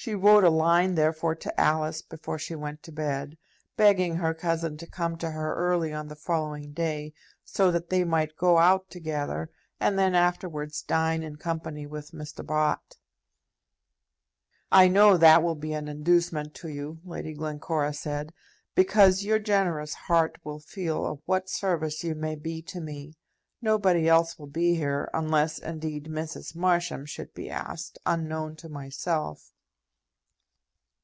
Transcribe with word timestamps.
She 0.00 0.14
wrote 0.14 0.44
a 0.44 0.48
line, 0.48 0.94
therefore, 0.94 1.34
to 1.34 1.60
Alice 1.60 2.02
before 2.02 2.38
she 2.38 2.54
went 2.54 2.84
to 2.84 2.92
bed, 2.92 3.36
begging 3.76 4.14
her 4.14 4.32
cousin 4.32 4.76
to 4.76 4.86
come 4.86 5.18
to 5.18 5.32
her 5.32 5.56
early 5.56 5.92
on 5.92 6.06
the 6.06 6.14
following 6.14 6.70
day, 6.72 7.14
so 7.42 7.72
that 7.72 7.90
they 7.90 8.04
might 8.04 8.36
go 8.36 8.58
out 8.58 8.90
together, 8.90 9.50
and 9.80 9.98
then 9.98 10.14
afterwards 10.14 10.82
dine 10.82 11.24
in 11.24 11.34
company 11.34 11.84
with 11.84 12.12
Mr. 12.12 12.46
Bott. 12.46 12.96
"I 14.70 14.86
know 14.86 15.16
that 15.16 15.42
will 15.42 15.56
be 15.56 15.72
an 15.72 15.88
inducement 15.88 16.54
to 16.54 16.68
you," 16.68 17.00
Lady 17.02 17.34
Glencora 17.34 17.92
said, 17.92 18.32
"because 18.76 19.24
your 19.24 19.40
generous 19.40 19.94
heart 19.94 20.38
will 20.44 20.60
feel 20.60 21.04
of 21.04 21.22
what 21.26 21.48
service 21.50 22.04
you 22.04 22.14
may 22.14 22.36
be 22.36 22.62
to 22.62 22.80
me. 22.80 23.14
Nobody 23.60 24.08
else 24.08 24.38
will 24.38 24.46
be 24.46 24.76
here, 24.76 25.10
unless, 25.12 25.58
indeed, 25.58 26.04
Mrs. 26.04 26.54
Marsham 26.54 27.04
should 27.04 27.34
be 27.34 27.50
asked, 27.50 27.98
unknown 28.06 28.54
to 28.58 28.68
myself." 28.68 29.50